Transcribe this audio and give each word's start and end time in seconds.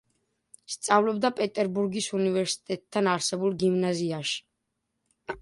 სწავლობდა 0.75 1.29
პეტერბურგის 1.39 2.07
უნივერსიტეტთან 2.21 3.11
არსებულ 3.13 3.55
გიმნაზიაში. 3.67 4.43